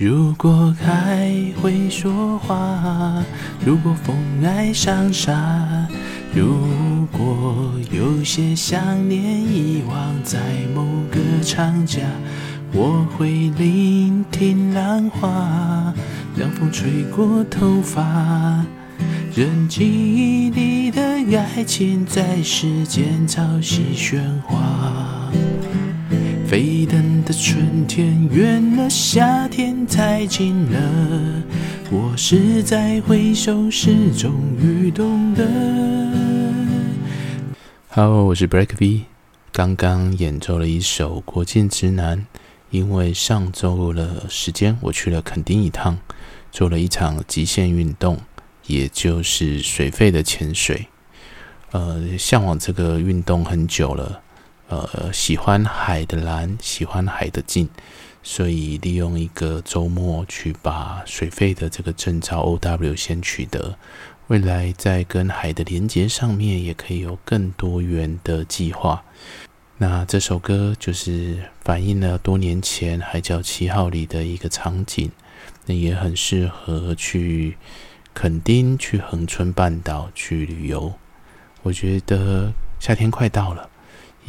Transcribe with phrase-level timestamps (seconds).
[0.00, 3.22] 如果海会说话，
[3.62, 5.86] 如果风爱上沙，
[6.34, 10.38] 如果有些想念遗忘在
[10.74, 12.00] 某个长假，
[12.72, 15.92] 我会聆听浪花，
[16.34, 18.64] 让风吹过头发，
[19.36, 21.02] 任记忆里的
[21.36, 24.79] 爱情在时间潮汐喧哗。
[26.50, 31.44] 沸腾的春天，远了夏天太近了。
[31.92, 35.46] 我是在回首时终于懂得。
[37.90, 39.02] Hello，我是 Break V，
[39.52, 42.18] 刚刚演奏了一首《国境之南》。
[42.70, 45.96] 因为上周的时间，我去了垦丁一趟，
[46.50, 48.18] 做了一场极限运动，
[48.66, 50.88] 也就是水肺的潜水。
[51.70, 54.20] 呃，向往这个运动很久了。
[54.70, 57.68] 呃，喜欢海的蓝，喜欢海的静，
[58.22, 63.76] 所以利用一个周末去把水费的这个证照 OW 先取得，
[64.28, 69.02] 未来在跟海的连接上面也可以有更多元的计划。
[69.78, 75.10] 那这首歌就是反映了多年前《海角七号》里的一个场景，
[75.66, 77.56] 那也很适合去
[78.14, 80.92] 垦丁、去恒春半岛去旅游。
[81.62, 83.69] 我觉得夏天快到了。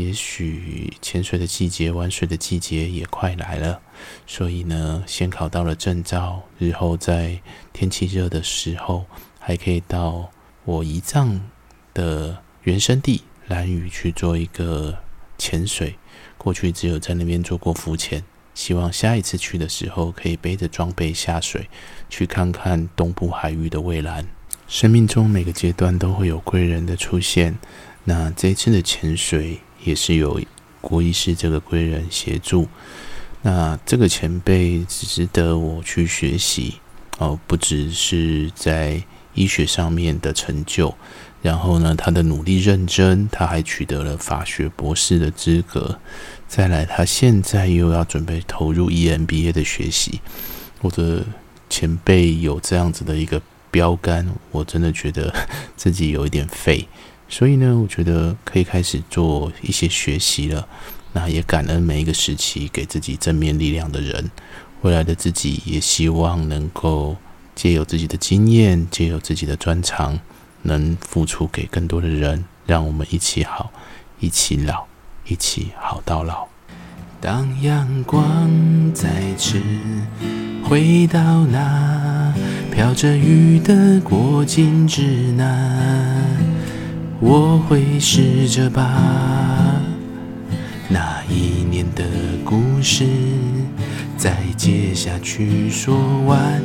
[0.01, 3.79] 也许潜水的季节、玩水的季节也快来了，
[4.25, 7.39] 所以呢，先考到了证照，日后在
[7.71, 9.05] 天气热的时候，
[9.39, 10.31] 还可以到
[10.65, 11.39] 我姨丈
[11.93, 14.97] 的原生地蓝屿去做一个
[15.37, 15.95] 潜水。
[16.37, 18.23] 过去只有在那边做过浮潜，
[18.55, 21.69] 希望下一次去的时候，可以背着装备下水，
[22.09, 24.27] 去看看东部海域的蔚蓝。
[24.67, 27.59] 生命中每个阶段都会有贵人的出现，
[28.05, 29.59] 那这一次的潜水。
[29.83, 30.39] 也是有
[30.79, 32.67] 郭医师这个贵人协助，
[33.41, 36.75] 那这个前辈值得我去学习。
[37.17, 39.03] 哦，不只是在
[39.35, 40.95] 医学上面的成就，
[41.43, 45.99] 然后呢，他的努力认真，他还取得了法学博士的资格，
[46.47, 50.19] 再来，他现在又要准备投入 EMBA 的学习，
[50.81, 51.23] 我的
[51.69, 53.39] 前辈有这样子的一个
[53.69, 55.31] 标杆，我真的觉得
[55.75, 56.87] 自己有一点废。
[57.31, 60.67] 所以呢，我觉得可以开始做一些学习了。
[61.13, 64.29] 那也感恩每一个时期给自己正面力量的人。
[64.81, 67.15] 未来的自己也希望能够
[67.55, 70.19] 借由自己的经验，借由自己的专长，
[70.63, 72.43] 能付出给更多的人。
[72.67, 73.71] 让我们一起好，
[74.19, 74.85] 一起老，
[75.25, 76.47] 一起好到老。
[77.21, 79.61] 当阳光再次
[80.63, 82.33] 回到那
[82.71, 85.01] 飘着雨的国境之
[85.33, 86.50] 南。
[87.23, 88.83] 我会试着把
[90.89, 92.03] 那一年的
[92.43, 93.05] 故事
[94.17, 95.95] 再接下去说
[96.25, 96.59] 完。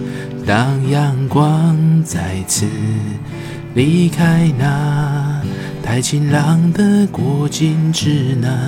[0.46, 2.66] 当阳光再次
[3.74, 5.42] 离开那
[5.82, 8.58] 太晴朗的国境之南，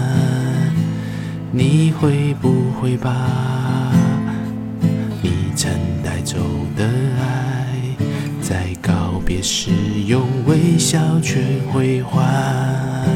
[1.51, 3.11] 你会不会把
[5.23, 5.73] 你曾
[6.05, 6.37] 带走
[6.77, 6.85] 的
[7.19, 7.67] 爱
[8.43, 9.23] 在告？
[9.25, 9.71] 别时
[10.07, 13.07] 用微笑全归还。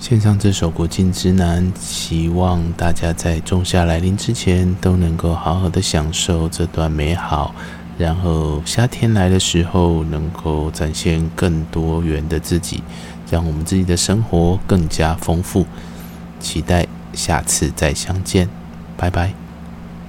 [0.00, 7.54] 献上这首《国境之南》，希望大家在仲夏来临之前都能够好好的享受这段美好，
[7.96, 12.82] 然后夏天来的时候能够展现更多元的自己，
[13.30, 15.64] 让我们自己的生活更加丰富。
[16.40, 18.48] 期待下次再相见，
[18.96, 19.41] 拜拜。